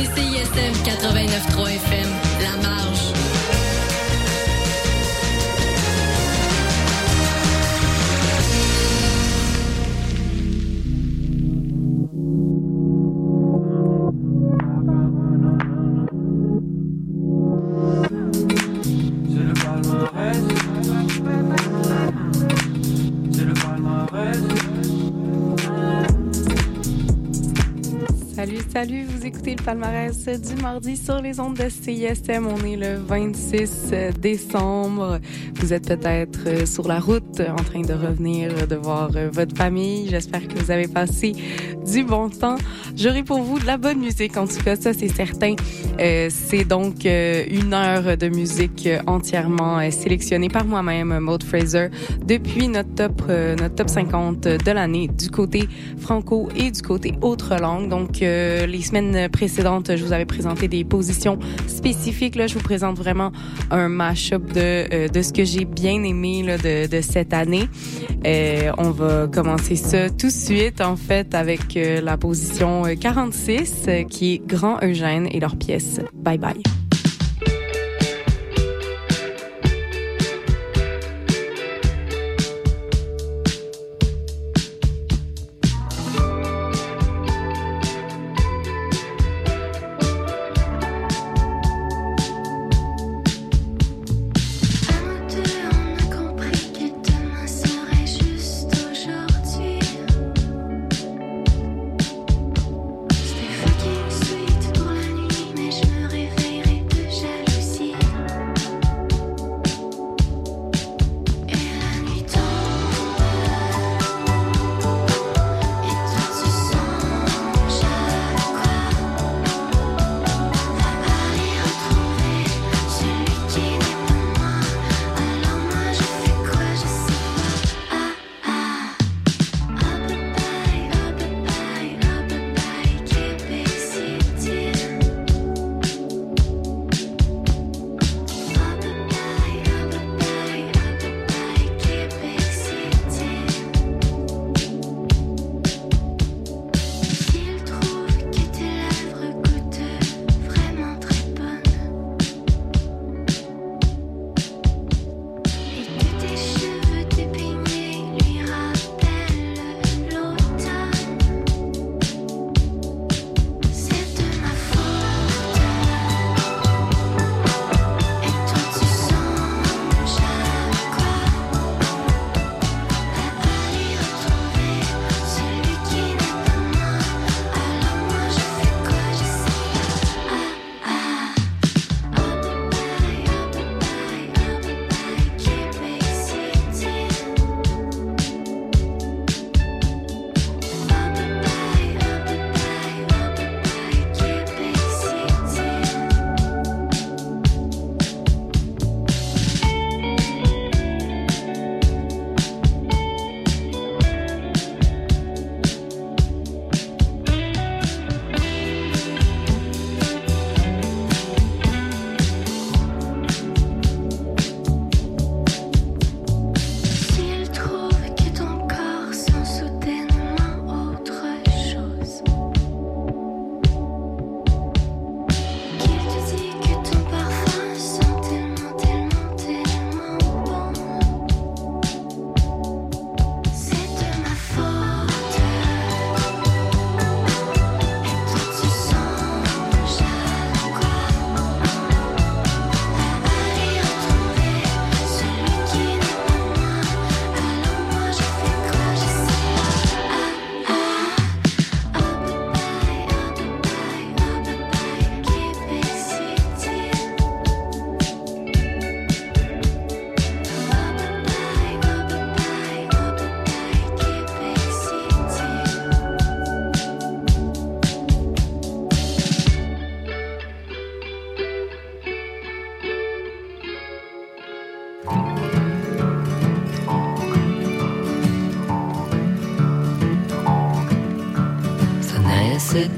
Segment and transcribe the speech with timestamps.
[0.00, 2.69] écoutez CISM 89.3 FM,
[28.72, 32.46] Salut, vous écoutez le palmarès du mardi sur les ondes de CISM.
[32.46, 35.18] On est le 26 décembre.
[35.56, 39.56] Vous êtes peut-être euh, sur la route en train de revenir de voir euh, votre
[39.56, 40.08] famille.
[40.08, 41.32] J'espère que vous avez passé
[41.90, 42.56] du bon temps.
[42.96, 45.54] J'aurai pour vous de la bonne musique, en tout cas, ça c'est certain.
[46.00, 51.42] Euh, c'est donc euh, une heure de musique euh, entièrement euh, sélectionnée par moi-même, Maud
[51.42, 51.88] Fraser,
[52.24, 57.14] depuis notre top, euh, notre top 50 de l'année du côté franco et du côté
[57.22, 57.88] autre langue.
[57.88, 62.36] Donc, euh, les semaines précédentes, je vous avais présenté des positions spécifiques.
[62.36, 63.32] Là, je vous présente vraiment
[63.70, 67.68] un mash-up de, de ce que j'ai bien aimé là, de, de cette année.
[68.78, 74.04] On va commencer ça tout de suite, en fait, avec la position euh, 46, euh,
[74.04, 76.79] qui est Grand Eugène et leur pièce Bye Bye.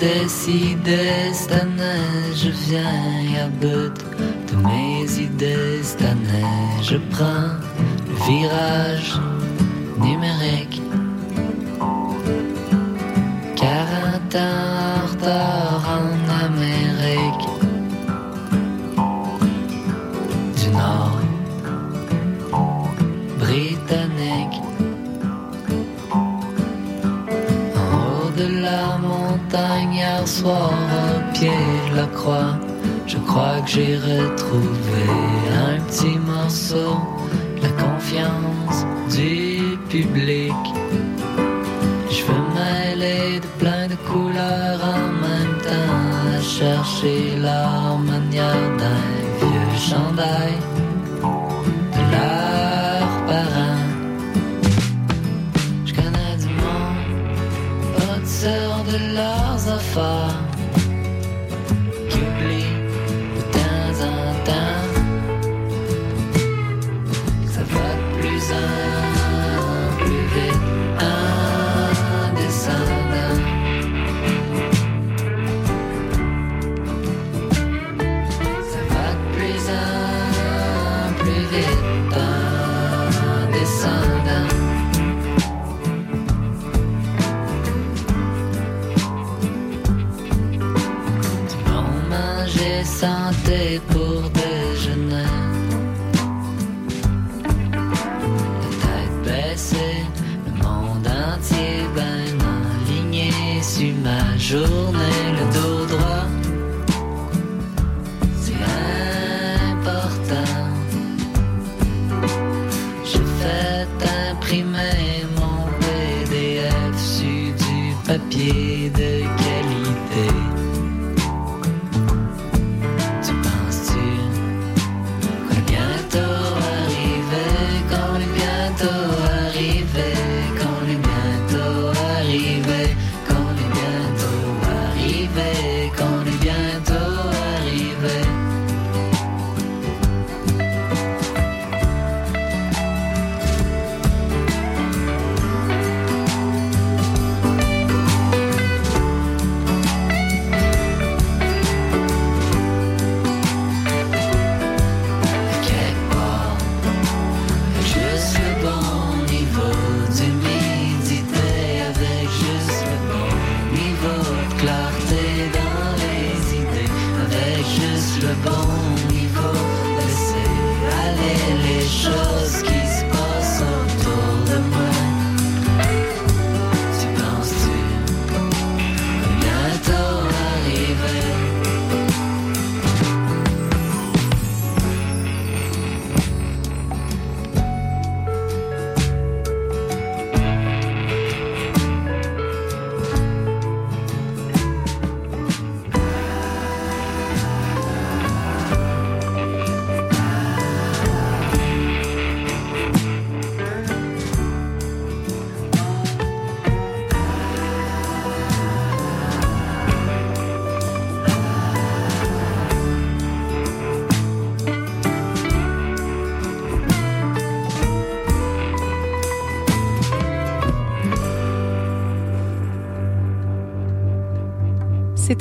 [0.03, 2.51] Naît, décidé, cette année je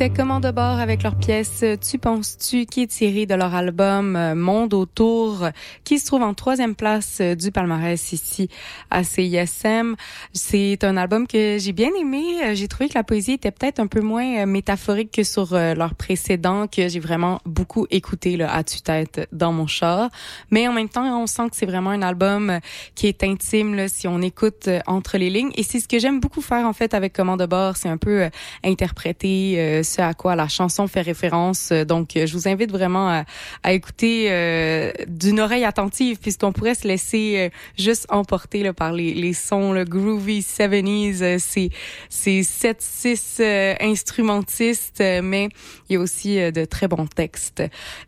[0.01, 4.15] C'était Commande de bord avec leur pièce Tu penses-tu qui est tirée de leur album
[4.15, 5.49] euh, Monde autour
[5.83, 8.47] qui se trouve en troisième place euh, du palmarès ici
[8.89, 9.95] à CISM.
[10.31, 12.23] C'est un album que j'ai bien aimé.
[12.45, 15.95] Euh, J'ai trouvé que la poésie était peut-être un peu moins métaphorique que sur leur
[15.95, 20.09] précédent que j'ai vraiment beaucoup écouté là, à tue-tête dans mon char.
[20.49, 22.59] Mais en même temps, on sent que c'est vraiment un album
[22.95, 25.51] qui est intime là, si on écoute entre les lignes.
[25.55, 27.97] Et c'est ce que j'aime beaucoup faire en fait avec Commande de bord, c'est un
[27.97, 28.29] peu
[28.63, 31.69] interpréter ce à quoi la chanson fait référence.
[31.71, 33.23] Euh, Donc, euh, je vous invite vraiment à,
[33.63, 38.91] à écouter euh, d'une oreille attentive, puisqu'on pourrait se laisser euh, juste emporter là, par
[38.93, 41.23] les, les sons le groovy 70s.
[41.23, 41.69] euh, c'est
[42.09, 45.49] c'est 7-6 euh, instrumentistes, mais
[45.91, 47.61] il y a aussi euh, de très bons textes.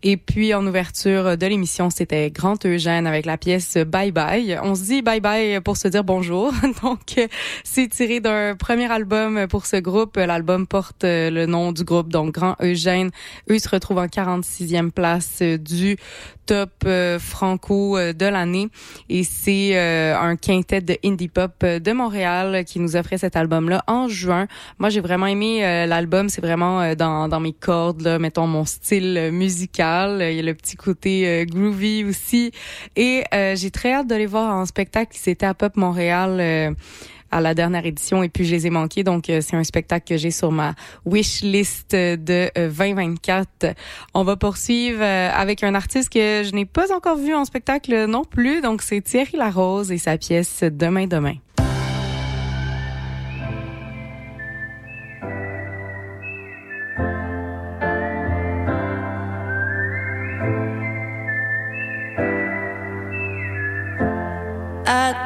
[0.04, 4.58] Et puis, en ouverture de l'émission, c'était Grand Eugène avec la pièce Bye Bye.
[4.64, 6.54] On se dit bye bye pour se dire bonjour.
[6.82, 7.20] Donc,
[7.64, 10.16] c'est tiré d'un premier album pour ce groupe.
[10.16, 13.12] L'album porte euh, le nom du groupe, donc Grand Eugène.
[13.50, 15.98] Eux se retrouvent en 46e place euh, du
[16.46, 18.70] top euh, franco euh, de l'année.
[19.10, 23.36] Et c'est euh, un quintet de indie pop euh, de Montréal qui nous offrait cet
[23.36, 24.48] album-là en juin.
[24.80, 26.30] Moi, j'ai vraiment aimé euh, l'album.
[26.30, 30.20] C'est vraiment euh, dans, dans mes cordes, là, mettons mon style euh, musical.
[30.22, 32.52] Il y a le petit côté euh, groovy aussi.
[32.96, 35.12] Et euh, j'ai très hâte de les voir en spectacle.
[35.14, 36.76] C'était à Pop Montréal
[37.34, 39.04] à la dernière édition et puis je les ai manqués.
[39.04, 40.76] Donc, euh, c'est un spectacle que j'ai sur ma
[41.06, 43.76] wish list de euh, 2024.
[44.14, 48.06] On va poursuivre euh, avec un artiste que je n'ai pas encore vu en spectacle
[48.06, 48.62] non plus.
[48.62, 51.36] Donc, c'est Thierry Larose et sa pièce Demain, demain.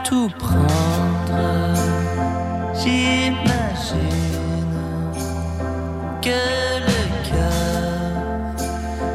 [0.08, 0.77] tout prendre.
[2.80, 3.98] J'imagine
[6.22, 6.42] que
[6.88, 8.56] le cœur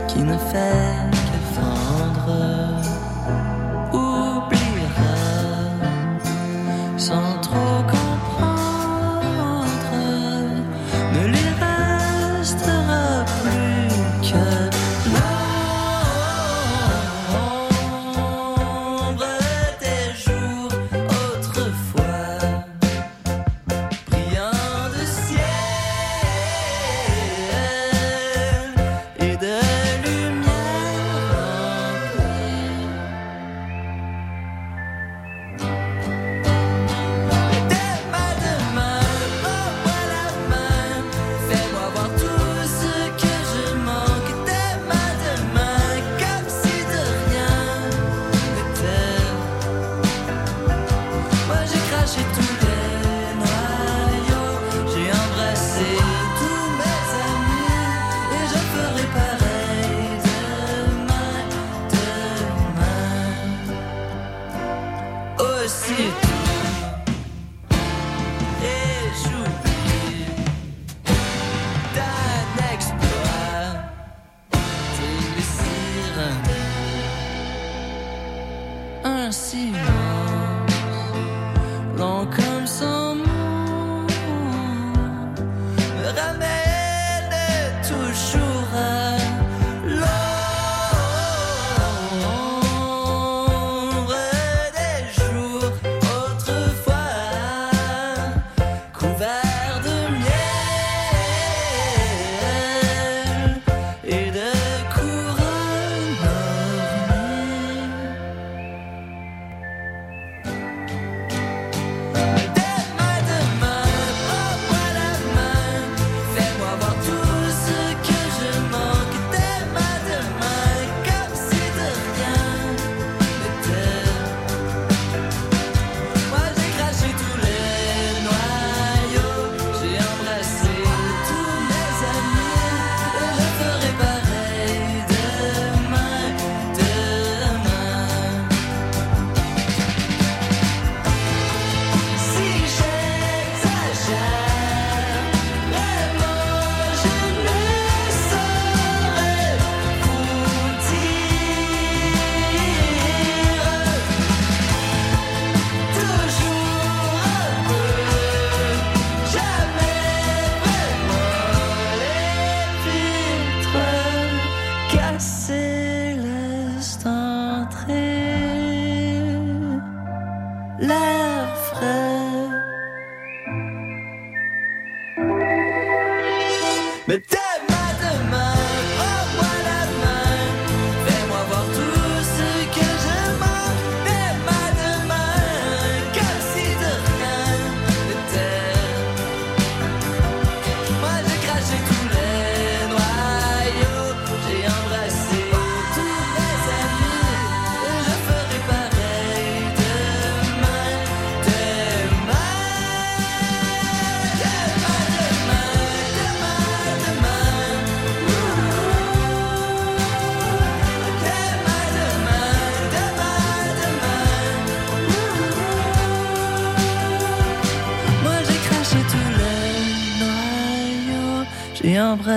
[0.08, 0.91] qui ne fait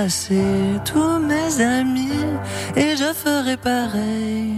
[0.07, 2.11] tous mes amis
[2.75, 4.54] et je ferai pareil.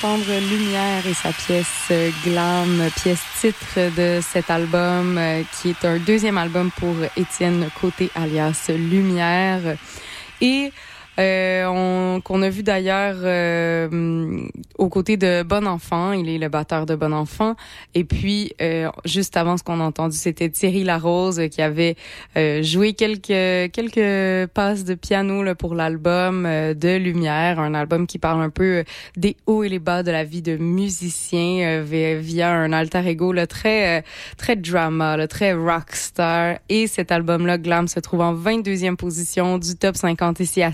[0.00, 5.98] Lumière et sa pièce euh, Glam, pièce titre de cet album, euh, qui est un
[5.98, 9.76] deuxième album pour Étienne Côté alias Lumière.
[10.40, 10.72] Et
[11.18, 14.40] euh, on- qu'on a vu d'ailleurs euh,
[14.78, 16.12] aux côtés de Bon Enfant.
[16.12, 17.54] Il est le batteur de Bon Enfant.
[17.94, 21.96] Et puis, euh, juste avant ce qu'on a entendu, c'était Thierry Larose qui avait
[22.62, 28.42] joué quelques quelques passes de piano là, pour l'album de Lumière, un album qui parle
[28.42, 28.84] un peu
[29.16, 33.46] des hauts et les bas de la vie de musicien via, un alter ego là,
[33.46, 34.04] très
[34.36, 36.58] très drama, là, très rockstar.
[36.68, 40.72] Et cet album-là, Glam, se trouve en 22e position du top 50 ici à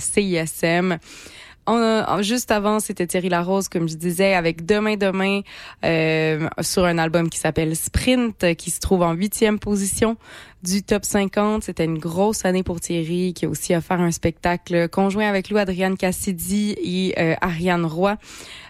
[1.66, 5.40] On a- juste avant, c'était Thierry Larose, comme je disais, avec Demain Demain
[5.82, 10.18] euh, sur un album qui s'appelle Sprint, qui se trouve en huitième position
[10.64, 11.62] du top 50.
[11.62, 15.58] C'était une grosse année pour Thierry, qui a aussi offert un spectacle conjoint avec Lou
[15.58, 18.16] Adriane Cassidy et euh, Ariane Roy.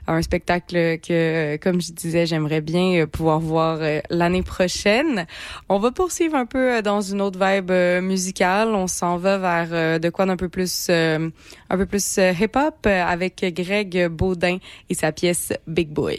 [0.06, 5.26] Un spectacle que, comme je disais, j'aimerais bien euh, pouvoir voir euh, l'année prochaine.
[5.68, 8.68] On va poursuivre un peu euh, dans une autre vibe euh, musicale.
[8.74, 11.30] On s'en va vers euh, de quoi d'un peu plus, euh,
[11.70, 14.58] un peu plus euh, hip-hop euh, avec Greg Baudin
[14.90, 16.18] et sa pièce Big Boy.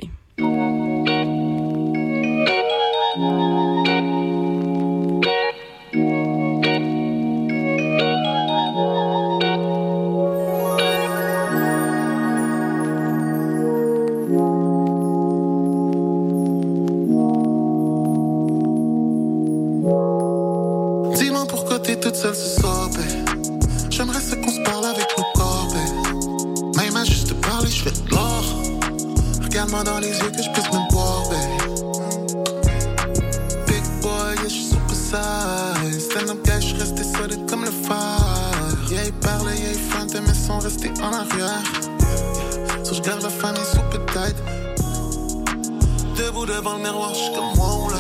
[46.18, 47.98] Debout devant le miroir, je comme wow, là.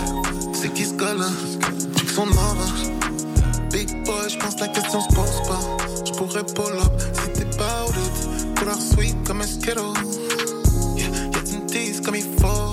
[0.53, 1.27] C'est qui ce gars-là?
[1.97, 2.91] Fixe son orange.
[3.71, 5.59] Big boy, je pense la question se pose pas.
[6.05, 8.57] Je pourrais pull up si t'es about it.
[8.57, 9.81] Couleur sweet comme un skittle.
[10.95, 12.71] Yeah, y'a une tease comme il faut.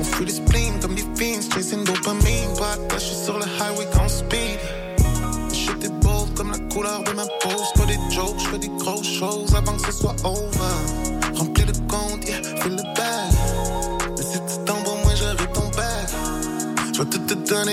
[0.00, 2.56] On fout des spleens comme des fiends, chasing dopamine.
[2.58, 4.58] Pas attaché sur le highway quand speed.
[5.52, 7.50] Je des bold comme la couleur de ma peau.
[7.74, 11.05] Pas des jokes, je fais des grosses choses avant que ce soit over.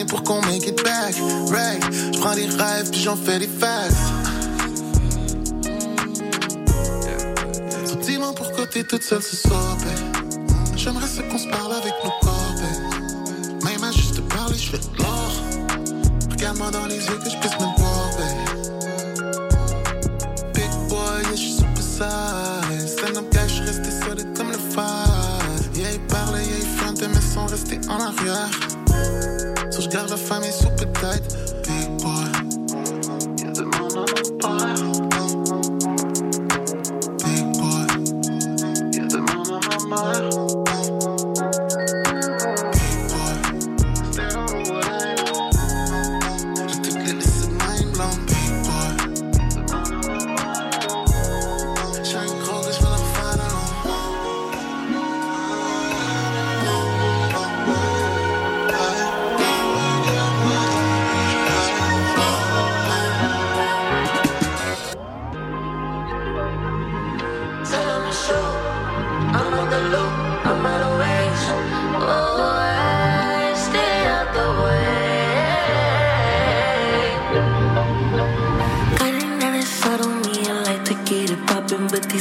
[0.08, 1.16] Pour qu'on make it back.
[1.50, 1.84] Right,
[2.14, 4.12] je prends des rêves puis j'en fais des faces.
[7.86, 9.78] So, dis-moi pourquoi t'es toute seule ce soir.
[10.76, 13.64] J'aimerais ça qu'on se parle avec nos corps, babe.
[13.64, 15.32] Même à juste te parler, je fais de l'or.
[16.30, 18.22] Regarde-moi dans les yeux que je puisse me babe.
[20.54, 22.92] Big boy, je suis super size.
[22.92, 25.40] Stand up guy, resté solide comme le phare.
[25.74, 28.50] Yeah, il parlait, yeah, il feintait, mais sans rester en arrière.
[29.84, 31.43] So, je garde la famille super tight.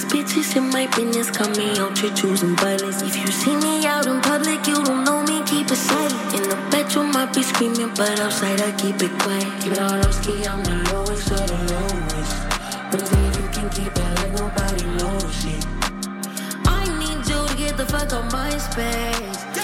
[0.02, 3.02] These bitches in my business call me out here choosing violence.
[3.02, 6.34] If you see me out in public, you don't know me, keep it silent.
[6.34, 9.66] In the bedroom, I be screaming, but outside, I keep it quiet.
[9.66, 12.36] It all low ski, I'm the lowest of the lowest.
[12.94, 15.66] If you can keep it like nobody knows it.
[16.66, 19.61] I need you to get the fuck out my space.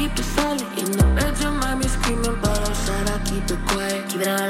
[0.00, 0.78] Keep it silent.
[0.78, 4.08] In the bedroom, I be screaming, but outside I keep it quiet.
[4.08, 4.49] Keep it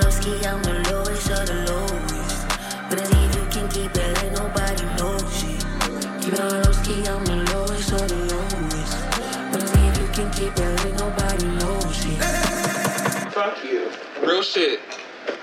[14.50, 14.80] shit.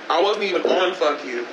[0.10, 1.46] I wasn't even on fuck you.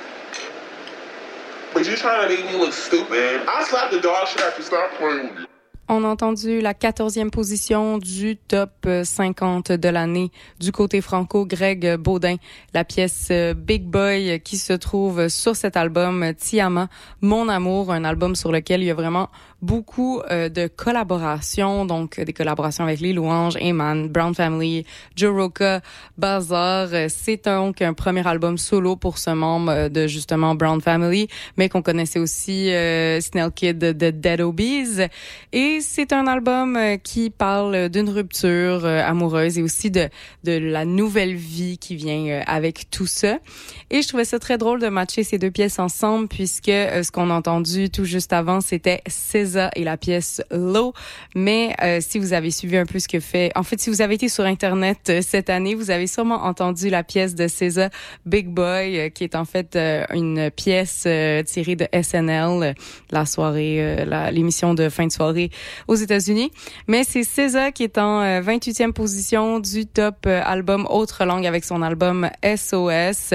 [1.73, 3.41] But you trying to make me look stupid?
[3.47, 5.45] I slapped the dog shit after stop playing with me.
[5.87, 11.45] On a entendu la 14e position du top euh, 50 de l'année du côté franco,
[11.45, 12.37] Greg Baudin,
[12.73, 16.87] la pièce euh, Big Boy qui se trouve sur cet album euh, Tiama,
[17.21, 19.29] Mon Amour, un album sur lequel il y a vraiment
[19.65, 25.35] beaucoup euh, de collaborations, donc euh, des collaborations avec Les Louanges, Eman, Brown Family, Joe
[25.35, 25.81] Roca,
[26.17, 26.89] Bazar.
[26.93, 31.27] Euh, C'est donc un premier album solo pour ce membre euh, de justement Brown Family,
[31.57, 35.01] mais qu'on connaissait aussi euh, Snell Kid de Dead Obies.
[35.51, 40.09] Et c'est un album qui parle d'une rupture amoureuse et aussi de,
[40.43, 43.39] de la nouvelle vie qui vient avec tout ça.
[43.95, 47.11] Et je trouvais ça très drôle de matcher ces deux pièces ensemble puisque euh, ce
[47.13, 50.91] qu'on a entendu tout juste avant, c'était César et la pièce Low.
[51.33, 53.53] Mais euh, si vous avez suivi un peu ce que fait...
[53.55, 56.89] En fait, si vous avez été sur Internet euh, cette année, vous avez sûrement entendu
[56.89, 57.89] la pièce de César
[58.25, 59.77] Big Boy, qui est en fait
[60.13, 61.07] une pièce
[61.45, 62.75] tirée de SNL,
[63.11, 65.51] la soirée, l'émission de fin de soirée
[65.87, 66.51] aux États-Unis.
[66.89, 71.63] Mais c'est César qui est en euh, 28e position du top album Autre langue avec
[71.63, 73.33] son album SOS.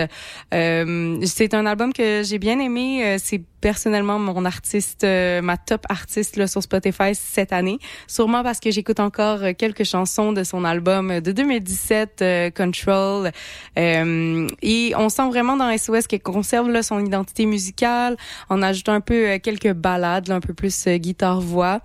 [0.53, 3.05] Euh, c'est un album que j'ai bien aimé.
[3.05, 7.79] Euh, C'est personnellement mon artiste, euh, ma top artiste là, sur Spotify cette année.
[8.07, 13.31] Sûrement parce que j'écoute encore euh, quelques chansons de son album de 2017, euh, Control.
[13.79, 18.17] Euh, et on sent vraiment dans SOS qu'elle conserve là, son identité musicale
[18.49, 21.81] en ajoutant un peu quelques ballades, là, un peu plus guitare-voix.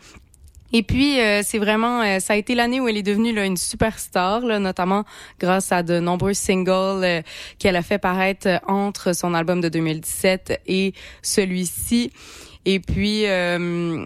[0.77, 3.45] Et puis, euh, c'est vraiment, euh, ça a été l'année où elle est devenue là,
[3.45, 5.05] une superstar, là, notamment
[5.39, 7.21] grâce à de nombreux singles euh,
[7.59, 12.11] qu'elle a fait paraître euh, entre son album de 2017 et celui-ci.
[12.65, 14.05] Et puis, euh,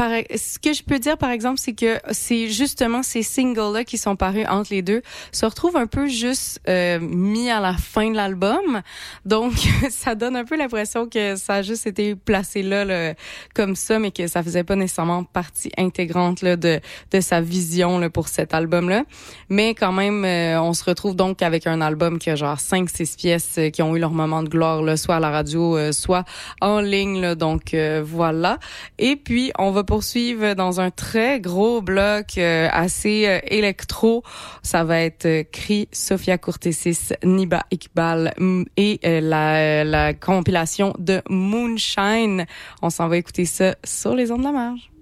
[0.00, 3.98] par, ce que je peux dire, par exemple, c'est que c'est justement ces singles-là qui
[3.98, 8.10] sont parus entre les deux se retrouvent un peu juste euh, mis à la fin
[8.10, 8.80] de l'album.
[9.26, 9.52] Donc,
[9.90, 13.12] ça donne un peu l'impression que ça a juste été placé là, là,
[13.54, 17.98] comme ça, mais que ça faisait pas nécessairement partie intégrante là, de, de sa vision
[17.98, 19.04] là, pour cet album-là.
[19.50, 23.16] Mais quand même, euh, on se retrouve donc avec un album qui a genre 5-6
[23.18, 25.92] pièces euh, qui ont eu leur moment de gloire, là, soit à la radio, euh,
[25.92, 26.24] soit
[26.62, 27.20] en ligne.
[27.20, 28.58] Là, donc, euh, voilà.
[28.98, 34.22] Et puis, on va poursuivre dans un très gros bloc euh, assez euh, électro.
[34.62, 40.94] Ça va être euh, Cri, Sophia Courtesis, Niba Iqbal mm, et euh, la, la compilation
[41.00, 42.46] de Moonshine.
[42.82, 44.92] On s'en va écouter ça sur les ondes de la marge.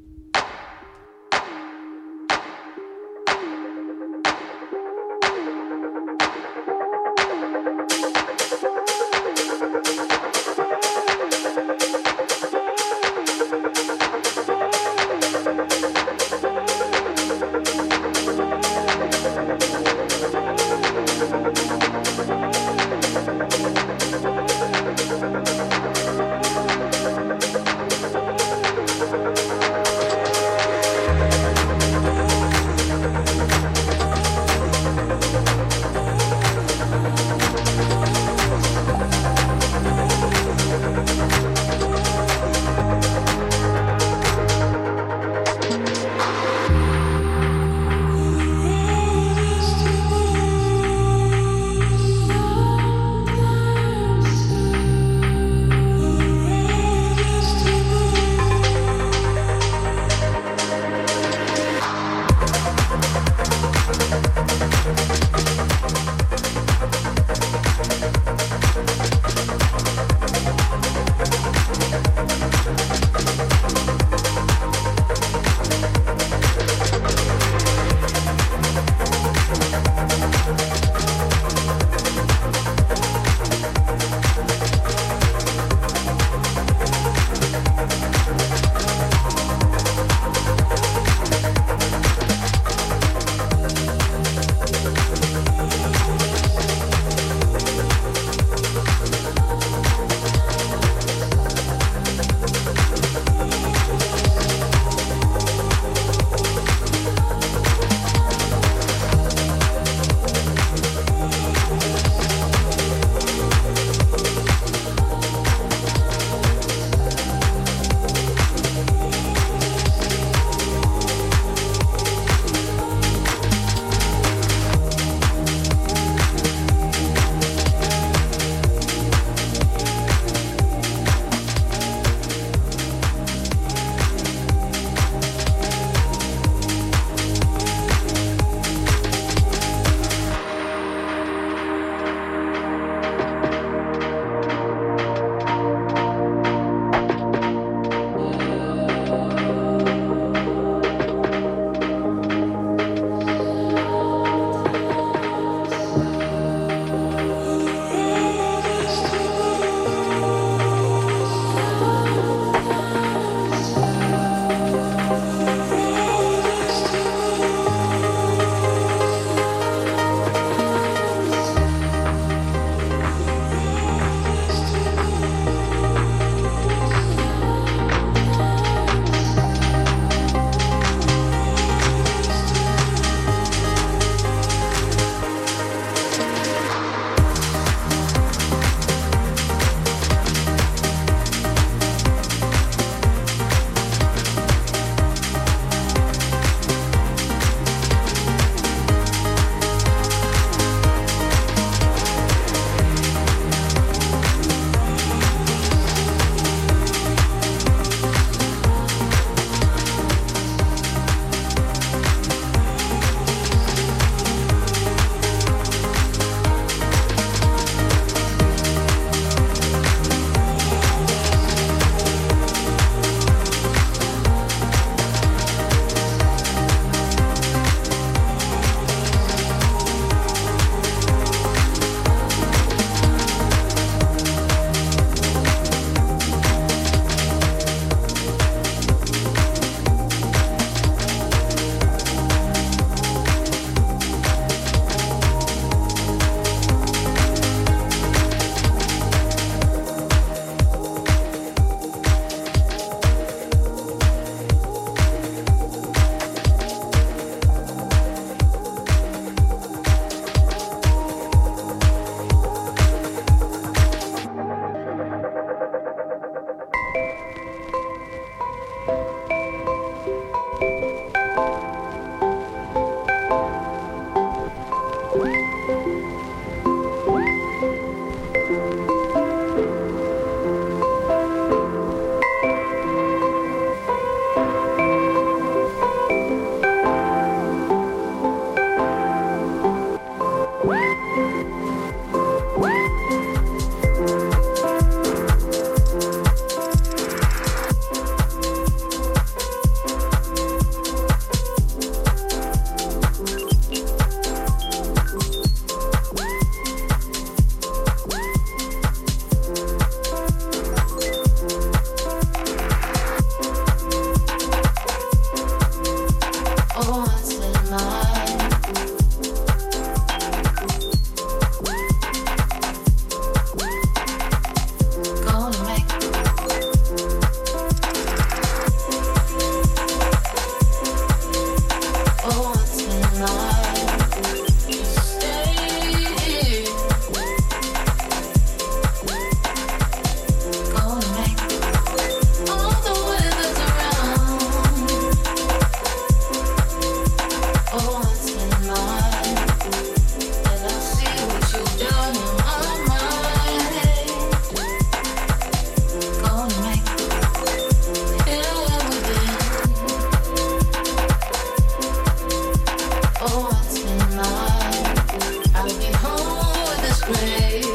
[367.22, 367.67] away.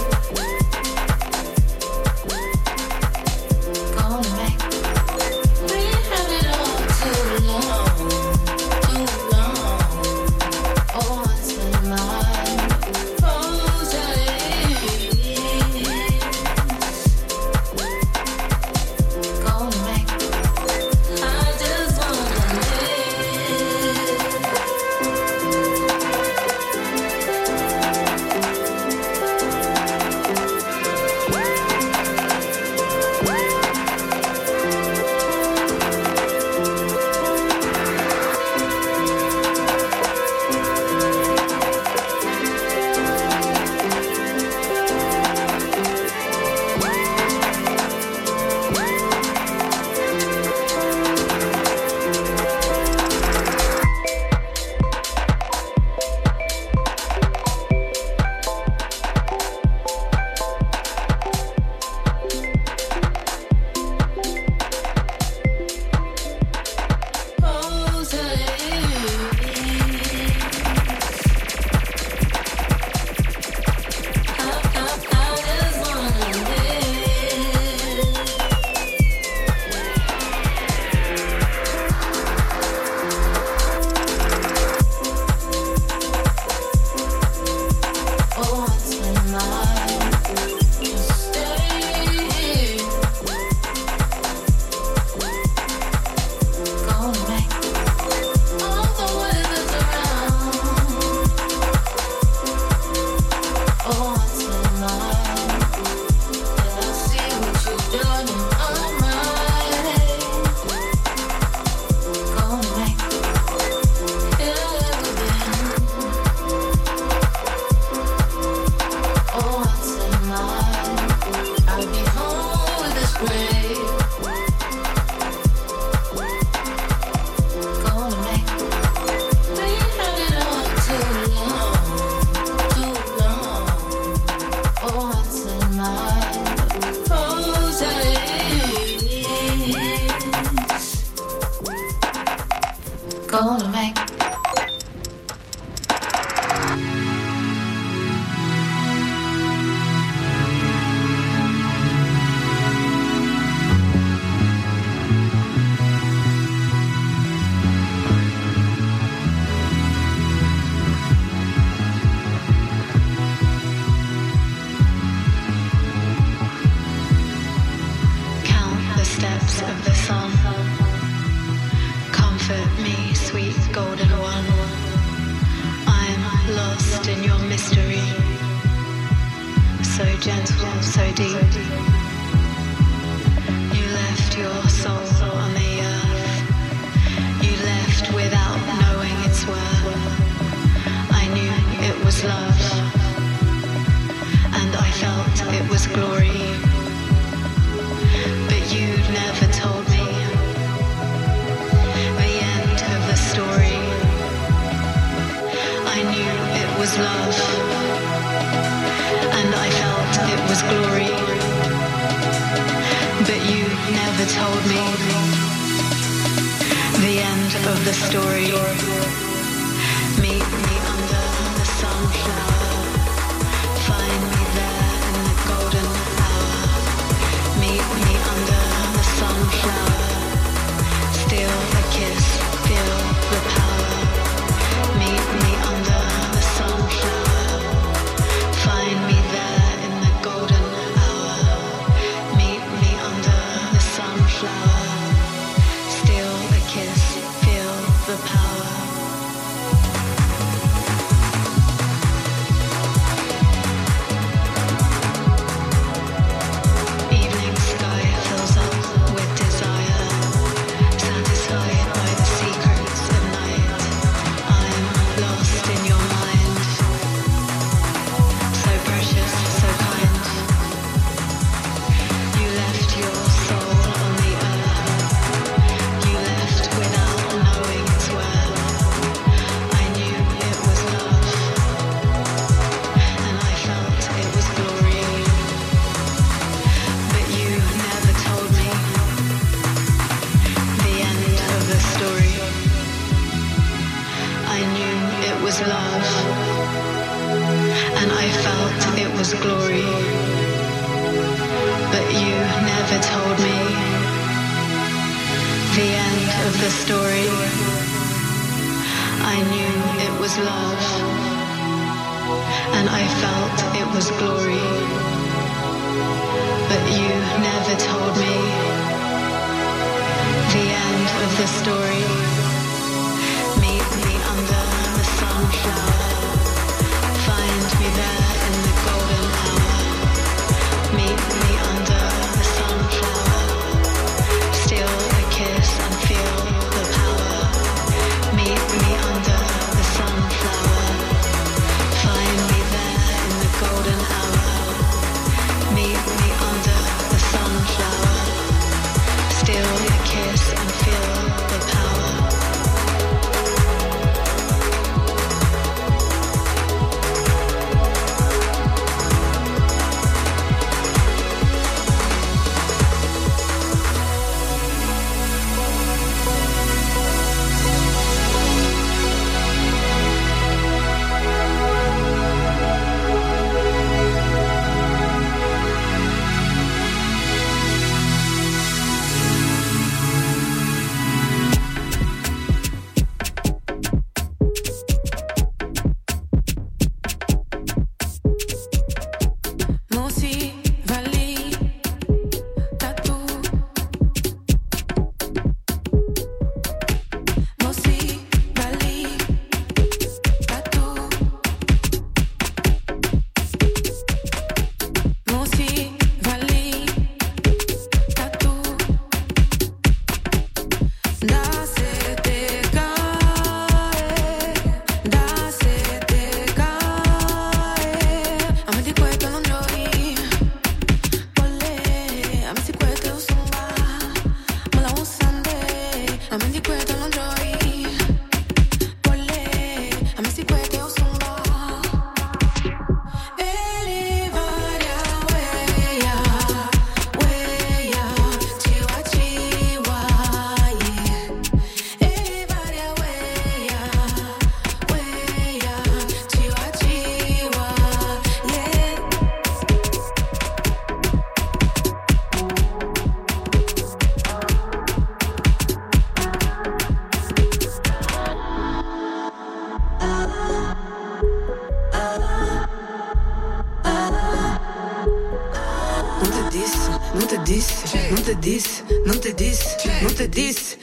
[468.13, 470.77] Não te disse, não te disse, não te disse,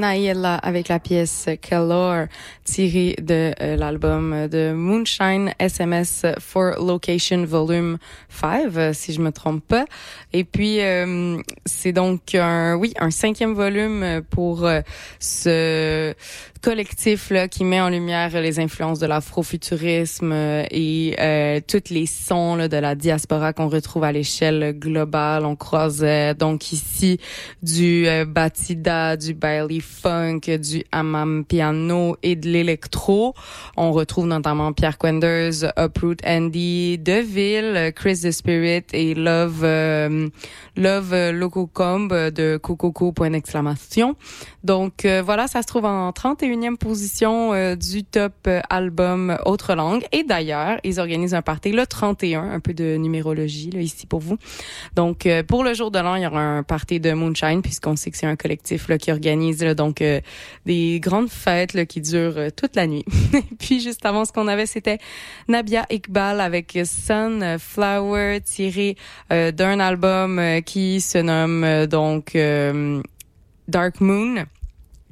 [0.00, 2.26] Naïla avec la pièce Calor
[2.64, 7.98] tirée de euh, l'album de Moonshine SMS for Location Volume
[8.30, 9.84] 5, euh, si je me trompe pas.
[10.32, 11.36] Et puis, euh,
[11.66, 14.80] c'est donc un, oui, un cinquième volume pour euh,
[15.18, 16.14] ce
[16.60, 22.06] collectif là qui met en lumière les influences de l'afrofuturisme euh, et euh, tous les
[22.06, 25.46] sons là, de la diaspora qu'on retrouve à l'échelle globale.
[25.46, 27.18] On croise euh, donc ici
[27.62, 33.34] du euh, batida, du bailey funk, du hammam piano et de l'électro.
[33.76, 40.28] On retrouve notamment Pierre Quenders, Uproot Andy, Deville, Chris the Spirit et Love euh,
[40.76, 44.16] Love euh, Loco Comb de Cococo point d'exclamation.
[44.62, 46.12] Donc voilà, ça se trouve en
[46.50, 50.04] 31e position euh, du top euh, album autre langue.
[50.12, 54.20] Et d'ailleurs, ils organisent un party le 31, un peu de numérologie là, ici pour
[54.20, 54.36] vous.
[54.96, 57.96] Donc euh, pour le jour de l'an, il y aura un party de Moonshine puisqu'on
[57.96, 60.20] sait que c'est un collectif là, qui organise là, donc euh,
[60.66, 63.04] des grandes fêtes là, qui durent euh, toute la nuit.
[63.34, 64.98] Et puis juste avant, ce qu'on avait, c'était
[65.48, 68.96] Nabia Iqbal avec Sunflower tiré
[69.32, 73.00] euh, d'un album euh, qui se nomme euh, donc euh,
[73.68, 74.44] Dark Moon.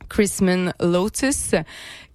[0.08, 1.54] Chrisman Lotus.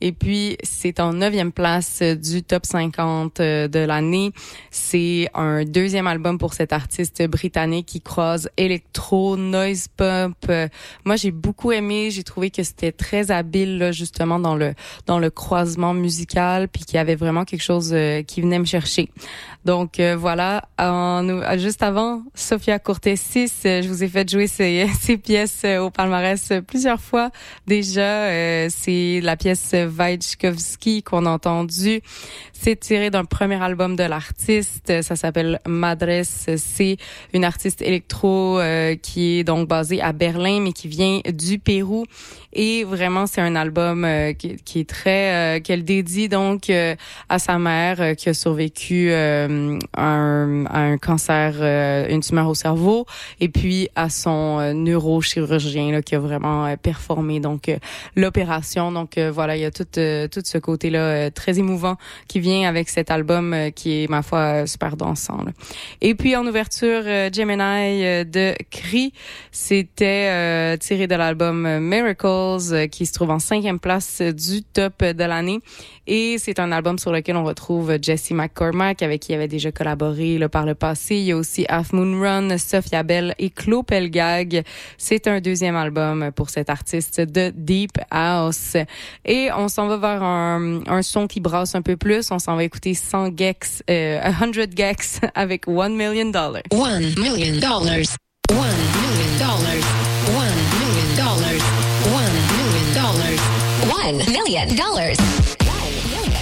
[0.06, 4.34] Et puis, c'est en neuvième place du top 50 euh, de l'année.
[4.70, 9.88] C'est un deuxième album pour cet artiste britannique qui croise électro, noise.
[10.02, 10.68] Euh,
[11.06, 12.10] Moi, j'ai beaucoup aimé.
[12.12, 14.74] J'ai trouvé que c'était très habile, là, justement, dans le,
[15.06, 18.66] dans le croisement musical, puis qu'il y avait vraiment quelque chose euh, qui venait me
[18.66, 19.10] chercher.
[19.66, 20.68] Donc, euh, voilà.
[20.78, 25.66] En, juste avant, Sofia Cortés 6, euh, je vous ai fait jouer ces, ces pièces
[25.80, 27.32] au palmarès plusieurs fois
[27.66, 28.26] déjà.
[28.28, 32.02] Euh, c'est la pièce Vajdkovski qu'on a entendue.
[32.54, 35.02] C'est tiré d'un premier album de l'artiste.
[35.02, 36.24] Ça s'appelle Madres.
[36.24, 36.98] C'est
[37.34, 42.06] une artiste électro euh, qui est donc basée à Berlin, mais qui vient du Pérou.
[42.54, 45.58] Et vraiment, c'est un album euh, qui, qui est très...
[45.58, 46.96] euh, qu'elle dédie donc euh,
[47.30, 51.56] à sa mère euh, qui a survécu euh, à un, un cancer,
[52.10, 53.06] une tumeur au cerveau,
[53.40, 57.72] et puis à son neurochirurgien là, qui a vraiment performé donc
[58.16, 58.92] l'opération.
[58.92, 61.98] Donc voilà, il y a tout, tout ce côté-là très émouvant
[62.28, 65.44] qui vient avec cet album qui est, ma foi, super dansant.
[65.44, 65.52] là.
[66.02, 69.14] Et puis en ouverture, Gemini de Cree,
[69.52, 71.80] c'était tiré de l'album euh,
[72.44, 75.60] Euh, qui se trouve en cinquième place du top de l'année.
[76.08, 79.72] Et c'est un album sur lequel on retrouve Jesse McCormack, avec qui il avait déjà
[79.72, 81.16] collaboré là, par le passé.
[81.16, 84.64] Il y a aussi Half Moon Run, Sophia Bell et Claude Pelgag.
[84.98, 88.76] C'est un deuxième album pour cet artiste de Deep House.
[89.24, 92.30] Et on s'en va vers un, un son qui brasse un peu plus.
[92.32, 96.64] On s'en va écouter 100 gex, euh, 100 gex avec 1 million dollars.
[96.72, 98.18] One million dollars.
[98.52, 98.60] One
[99.00, 99.86] million dollars.
[100.28, 101.83] One million dollars.
[103.14, 105.18] One million dollars.
[105.20, 106.40] One million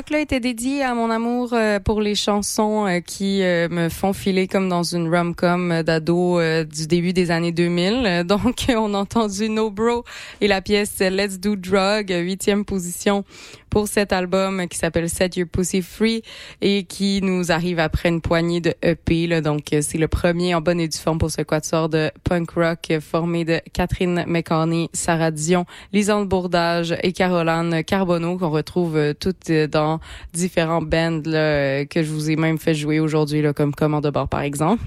[0.11, 4.11] Bloc-là était dédié à mon amour euh, pour les chansons euh, qui euh, me font
[4.11, 8.03] filer comme dans une rom-com d'ado du début des années 2000.
[8.05, 10.03] Euh, Donc, on a entendu No Bro
[10.41, 13.23] et la pièce Let's Do Drug, huitième position
[13.69, 16.23] pour cet album qui s'appelle Set Your Pussy Free
[16.61, 19.27] et qui nous arrive après une poignée de EP.
[19.27, 19.39] Là.
[19.39, 22.91] Donc, c'est le premier en bonne et due forme pour ce quatuor de punk rock
[22.99, 30.00] formé de Catherine McCarney, Sarah Dion, Lisande Bourdage et Caroline Carbonneau qu'on retrouve toutes dans
[30.33, 34.03] différents bands là, euh, que je vous ai même fait jouer aujourd'hui, là, comme Commande
[34.03, 34.83] de bord par exemple.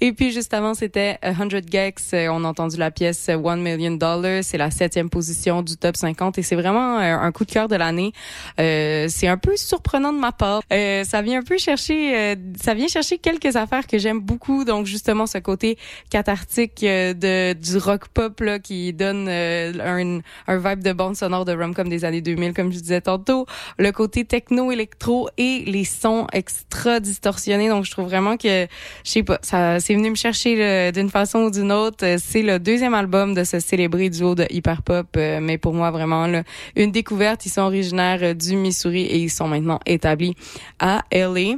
[0.00, 2.10] Et puis juste avant, c'était euh, 100 Gex.
[2.14, 4.42] Euh, On a entendu la pièce euh, One Million Dollars.
[4.42, 7.68] C'est la septième position du top 50 et c'est vraiment euh, un coup de cœur
[7.68, 8.12] de l'année.
[8.60, 10.62] Euh, c'est un peu surprenant de ma part.
[10.72, 14.64] Euh, ça vient un peu chercher, euh, ça vient chercher quelques affaires que j'aime beaucoup.
[14.64, 15.78] Donc justement ce côté
[16.10, 20.20] cathartique euh, de du rock pop là qui donne euh, un,
[20.52, 23.46] un vibe de bande sonore de rom-com des années 2000 comme je disais tantôt.
[23.78, 24.24] Le côté
[24.70, 27.68] électro et les sons extra distorsionnés.
[27.68, 28.66] Donc je trouve vraiment que
[29.04, 32.04] je sais pas, ça c'est venu me chercher là, d'une façon ou d'une autre.
[32.04, 35.74] Euh, C'est le deuxième album de ce célébré duo de hyper pop, euh, mais pour
[35.74, 36.42] moi vraiment là,
[36.76, 37.46] une découverte.
[37.46, 40.34] Ils sont originaires euh, du Missouri et ils sont maintenant établis
[40.78, 41.56] à LA.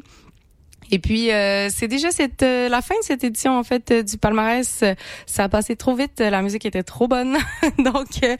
[0.90, 4.02] Et puis euh, c'est déjà cette euh, la fin de cette édition en fait euh,
[4.02, 4.84] du palmarès.
[5.26, 7.36] Ça a passé trop vite, la musique était trop bonne.
[7.78, 8.36] Donc euh,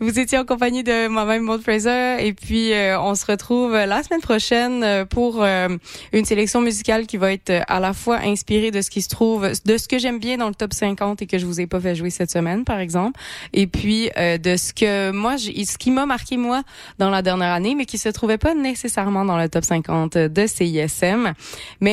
[0.00, 4.02] vous étiez en compagnie de moi-même Maud Fraser et puis euh, on se retrouve la
[4.02, 8.90] semaine prochaine pour une sélection musicale qui va être à la fois inspirée de ce
[8.90, 11.46] qui se trouve de ce que j'aime bien dans le top 50 et que je
[11.46, 13.20] vous ai pas fait jouer cette semaine par exemple
[13.52, 16.62] et puis de ce que moi ce qui m'a marqué moi
[16.98, 20.46] dans la dernière année mais qui se trouvait pas nécessairement dans le top 50 de
[20.46, 21.32] CISM.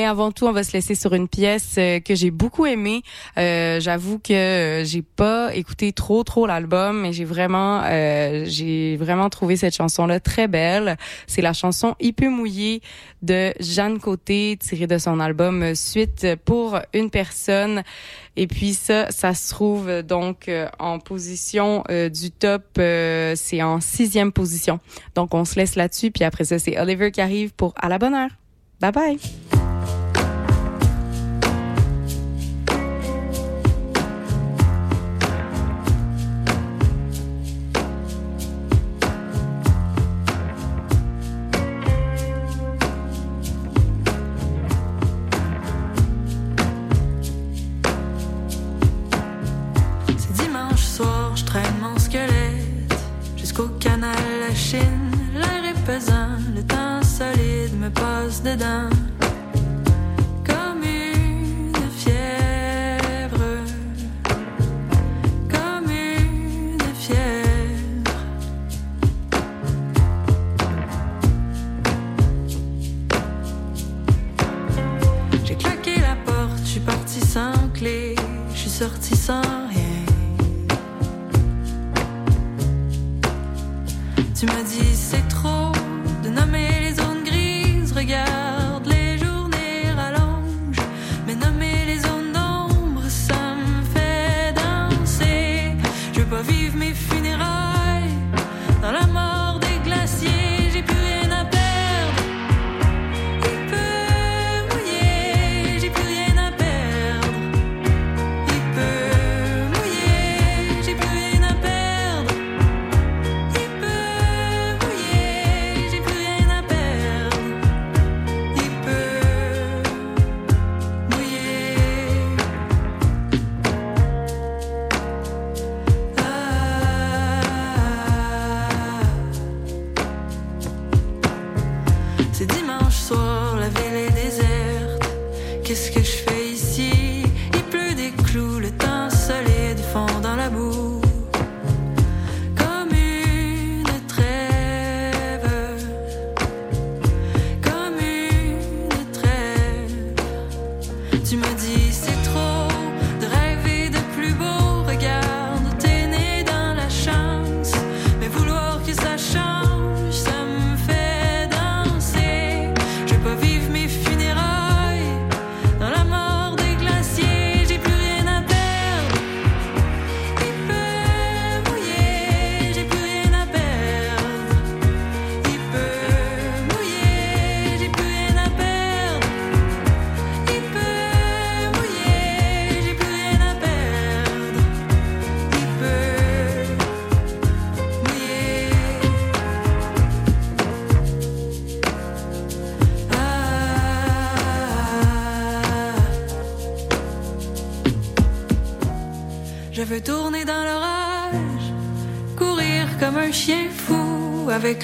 [0.02, 3.04] Avant tout, on va se laisser sur une pièce euh, que j'ai beaucoup aimée.
[3.38, 8.98] Euh, J'avoue que euh, j'ai pas écouté trop trop l'album, mais j'ai vraiment euh, j'ai
[8.98, 10.98] vraiment trouvé cette chanson là très belle.
[11.28, 12.82] C'est la chanson Il peut mouiller
[13.22, 17.84] de Jeanne Côté tirée de son album Suite pour une personne.
[18.36, 23.80] Et puis ça, ça se trouve donc euh, en position du top, euh, c'est en
[23.80, 24.80] sixième position.
[25.16, 28.00] Donc on se laisse là-dessus, puis après ça, c'est Oliver qui arrive pour À la
[28.00, 28.32] bonne heure.
[28.80, 29.63] Bye bye.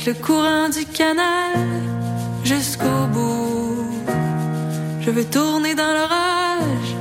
[0.09, 1.53] Le courant du canal
[2.43, 3.85] jusqu'au bout.
[5.01, 6.91] Je veux tourner dans l'orage,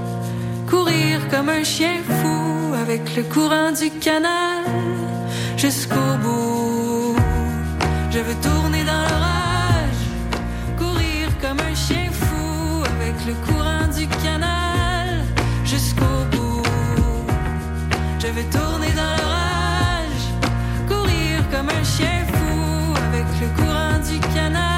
[0.68, 4.62] courir comme un chien fou avec le courant du canal
[5.56, 7.16] jusqu'au bout.
[8.11, 10.02] Je veux tourner dans l'orage,
[10.76, 14.47] courir comme un chien fou avec le courant du canal
[24.21, 24.78] courant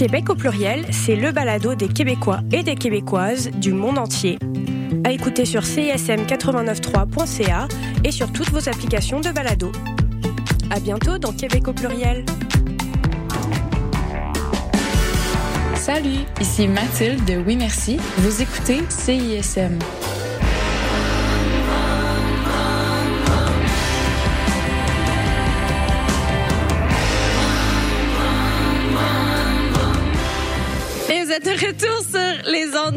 [0.00, 4.38] Québec au pluriel, c'est le balado des Québécois et des Québécoises du monde entier.
[5.04, 7.68] À écouter sur cism893.ca
[8.02, 9.70] et sur toutes vos applications de balado.
[10.70, 12.24] À bientôt dans Québec au pluriel.
[15.74, 17.98] Salut, ici Mathilde de Oui Merci.
[18.20, 19.78] Vous écoutez CISM.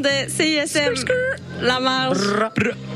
[0.04, 0.94] De CISM.
[1.62, 2.20] La marge.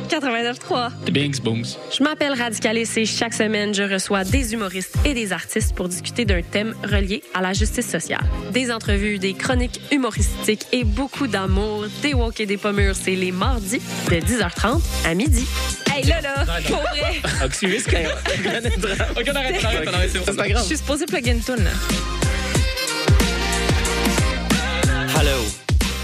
[0.09, 0.91] 89.3.
[1.05, 1.65] The Bings Booms.
[1.97, 6.25] Je m'appelle Radicalis et chaque semaine, je reçois des humoristes et des artistes pour discuter
[6.25, 8.23] d'un thème relié à la justice sociale.
[8.51, 12.95] Des entrevues, des chroniques humoristiques et beaucoup d'amour, des walk et des pommures.
[12.95, 15.45] C'est les mardis de 10h30 à midi.
[15.93, 17.21] Hey, là, là, pour vrai.
[17.23, 17.45] Ah.
[17.47, 19.89] Ok, on arrête, on arrête,
[20.27, 21.67] on arrête, Je suis supposée plug une tune,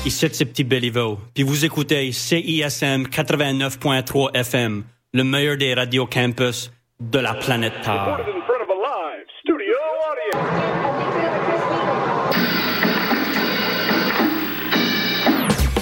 [0.06, 4.84] ici c'est Petit Béliveau, puis vous écoutez CISM 89.3 FM,
[5.14, 8.20] le meilleur des radios campus de la planète Terre.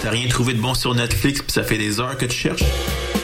[0.02, 2.64] T'as rien trouvé de bon sur Netflix puis ça fait des heures que tu cherches?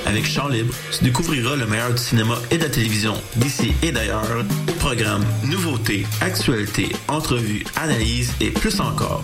[0.05, 3.91] Avec Chant Libre, tu découvriras le meilleur du cinéma et de la télévision d'ici et
[3.91, 4.45] d'ailleurs.
[4.79, 9.23] Programmes, nouveautés, actualités, entrevues, analyses et plus encore.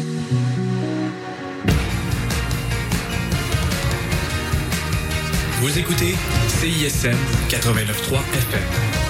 [5.61, 6.15] Vous écoutez
[6.47, 7.15] CISM
[7.49, 9.01] 89.3 FM.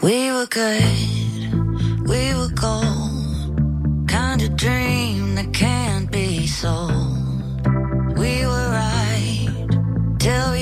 [0.00, 6.92] We were good, we were gold, kind of dream that can't be sold.
[8.16, 9.48] We were right
[10.20, 10.53] till